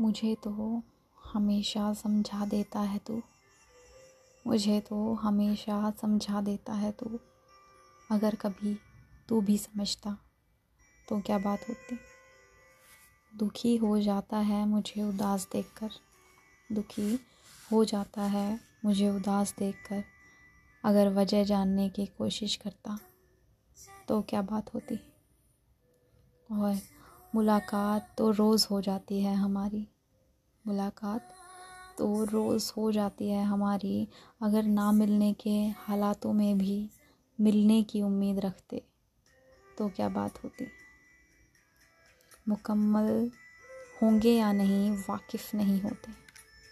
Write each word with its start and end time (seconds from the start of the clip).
मुझे 0.00 0.34
तो 0.34 0.82
हमेशा 1.24 1.92
समझा 1.94 2.44
देता 2.46 2.80
है 2.80 2.98
तू। 2.98 3.22
मुझे 4.46 4.80
तो 4.80 5.14
हमेशा 5.14 5.90
समझा 5.90 6.40
देता 6.40 6.72
है 6.72 6.92
तू। 6.92 7.18
अगर 8.10 8.34
कभी 8.34 8.78
तू 9.28 9.40
भी 9.40 9.58
समझता 9.58 10.16
तो 11.08 11.20
क्या 11.20 11.38
बात 11.38 11.68
होती? 11.68 11.98
दुखी 13.32 13.76
हो 13.76 13.98
जाता 14.00 14.36
है 14.36 14.66
मुझे 14.66 15.02
उदास 15.02 15.48
देखकर। 15.52 15.90
दुखी 16.72 17.18
हो 17.72 17.84
जाता 17.84 18.22
है 18.22 18.60
मुझे 18.84 19.10
उदास 19.10 19.54
देखकर। 19.58 20.04
अगर 20.84 21.08
वजह 21.08 21.44
जानने 21.44 21.88
की 21.88 22.06
कोशिश 22.06 22.56
करता 22.56 22.98
तो 24.08 24.20
क्या 24.22 24.42
बात 24.42 24.74
होती? 24.74 24.96
और 26.52 26.74
मुलाकात 27.34 28.14
तो 28.18 28.30
रोज़ 28.30 28.66
हो 28.70 28.80
जाती 28.80 29.20
है 29.20 29.34
हमारी। 29.34 29.86
मुलाकात 30.66 31.28
तो 31.98 32.24
रोज़ 32.24 32.72
हो 32.76 32.92
जाती 32.92 33.28
है 33.30 33.44
हमारी, 33.44 34.08
अगर 34.42 34.62
ना 34.62 34.92
मिलने 34.92 35.32
के 35.32 35.50
हालातों 35.78 36.32
में 36.32 36.58
भी 36.58 36.90
मिलने 37.40 37.82
की 37.82 38.02
उम्मीद 38.02 38.40
रखते 38.40 38.82
तो 39.78 39.88
क्या 39.88 40.08
बात 40.08 40.44
होती? 40.44 40.66
मुकम्मल 42.48 43.30
होंगे 44.02 44.32
या 44.32 44.52
नहीं 44.52 44.90
वाकिफ़ 44.90 45.56
नहीं 45.56 45.80
होते। 45.80 46.12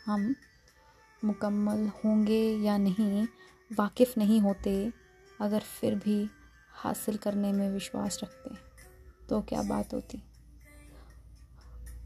हम 0.06 0.34
मुकम्मल 1.24 1.86
होंगे 2.04 2.42
या 2.58 2.76
नहीं 2.78 3.26
वाकिफ़ 3.70 4.14
नहीं 4.18 4.40
होते, 4.40 4.92
अगर 5.40 5.60
फिर 5.60 5.94
भी 5.94 6.30
हासिल 6.74 7.16
करने 7.16 7.52
में 7.52 7.68
विश्वास 7.70 8.18
रखते 8.24 8.54
तो 9.28 9.40
क्या 9.42 9.62
बात 9.62 9.94
होती? 9.94 10.22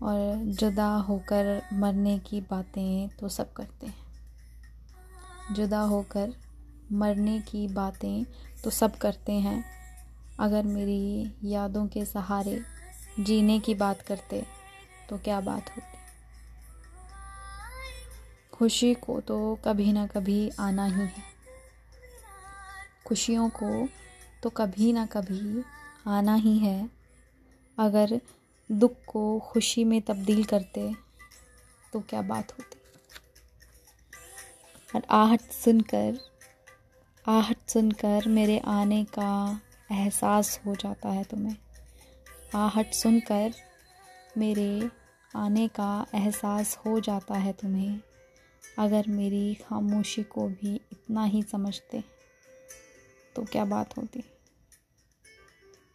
और 0.02 0.44
जुदा 0.44 0.86
होकर 0.86 1.62
मरने 1.72 2.18
की 2.18 2.40
बातें 2.40 3.08
तो 3.08 3.28
सब 3.28 3.52
करते 3.52 3.86
हैं। 3.86 5.54
जुदा 5.54 5.80
होकर 5.80 6.32
मरने 6.92 7.38
की 7.40 7.66
बातें 7.68 8.24
तो 8.64 8.70
सब 8.70 8.96
करते 8.96 9.32
हैं। 9.32 9.64
अगर 10.40 10.62
मेरी 10.62 11.32
यादों 11.44 11.86
के 11.86 12.04
सहारे 12.04 12.60
जीने 13.20 13.58
की 13.60 13.74
बात 13.74 14.02
करते 14.02 14.46
तो 15.08 15.18
क्या 15.18 15.40
बात 15.40 15.70
होती? 15.70 15.98
खुशी 18.52 18.94
को 18.94 19.20
तो 19.20 19.58
कभी 19.64 19.92
ना 19.92 20.06
कभी 20.06 20.50
आना 20.60 20.84
ही 20.84 20.92
है। 20.92 21.22
खुशियों 23.06 23.48
को 23.48 23.88
तो 24.42 24.50
कभी 24.50 24.92
ना 24.92 25.06
कभी 25.06 25.62
आना 26.06 26.34
ही 26.34 26.58
है। 26.58 26.90
अगर 27.78 28.20
दुख 28.70 28.96
को 29.06 29.38
खुशी 29.40 29.84
में 29.84 30.00
तब्दील 30.02 30.44
करते 30.44 30.92
तो 31.92 32.00
क्या 32.00 32.22
बात 32.22 32.52
होती? 32.52 32.78
और 34.94 35.02
आहट 35.10 35.40
सुनकर 35.40 36.18
आहट 37.26 37.56
सुनकर 37.68 38.28
मेरे 38.28 38.58
आने 38.58 39.04
का 39.04 39.60
एहसास 39.92 40.60
हो 40.66 40.74
जाता 40.74 41.08
है 41.08 41.24
तुम्हें। 41.24 41.56
आहट 42.54 42.92
सुनकर 42.92 43.52
मेरे 44.38 44.88
आने 45.36 45.66
का 45.68 46.06
एहसास 46.14 46.76
हो 46.76 47.00
जाता 47.00 47.34
है 47.34 47.52
तुम्हें, 47.52 48.00
अगर 48.78 49.08
मेरी 49.08 49.54
खामोशी 49.54 50.22
को 50.22 50.48
भी 50.48 50.74
इतना 50.92 51.24
ही 51.24 51.42
समझते 51.42 52.02
तो 53.36 53.44
क्या 53.44 53.64
बात 53.64 53.96
होती? 53.96 54.20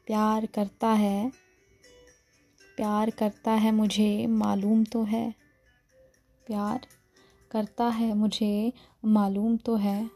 प्यार 0.07 0.45
करता 0.45 0.87
है 0.87 1.44
प्यार 2.75 3.09
करता 3.09 3.51
है 3.51 3.71
मुझे, 3.71 4.27
मालूम 4.27 4.83
तो 4.83 5.03
है। 5.03 5.33
प्यार 6.47 6.87
करता 7.51 7.85
है 7.85 8.13
मुझे, 8.13 8.73
मालूम 9.05 9.57
तो 9.57 9.75
है। 9.75 10.09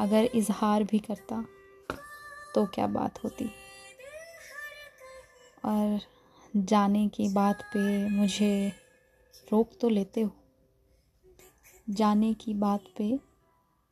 अगर 0.00 0.24
इजहार 0.24 0.84
भी 0.84 0.98
करता 0.98 1.44
तो 2.54 2.66
क्या 2.66 2.86
बात 2.86 3.24
होती? 3.24 3.50
और 5.64 6.00
जाने 6.56 7.08
की 7.08 7.28
बात 7.28 7.62
पे 7.62 8.08
मुझे 8.08 8.72
रोक 9.52 9.70
तो 9.80 9.88
लेते 9.88 10.20
हो? 10.20 10.30
जाने 11.90 12.34
की 12.34 12.54
बात 12.54 12.84
पे 12.96 13.20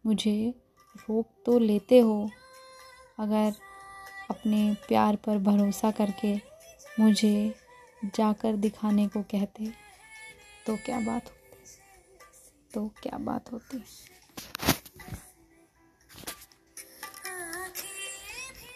मुझे 0.06 0.54
रोक 0.96 1.26
तो 1.46 1.58
लेते 1.58 1.98
हो? 1.98 2.30
अगर 3.18 3.52
अपने 4.30 4.76
प्यार 4.88 5.16
पर 5.16 5.38
भरोसा 5.38 5.90
करके 5.90 6.36
मुझे 7.00 7.63
जाकर 8.04 8.56
दिखाने 8.56 9.08
को 9.08 9.22
कहते 9.22 9.72
तो 10.66 10.76
क्या 10.76 11.00
बात 11.00 11.24
होती? 11.24 11.64
तो 12.74 12.88
क्या 13.02 13.18
बात 13.18 13.52
होती? 13.52 13.84